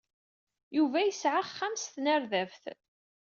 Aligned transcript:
Yuba 0.77 0.99
yesɛa 1.01 1.37
axxam 1.41 1.75
s 1.77 1.85
tnerdabt. 1.93 2.63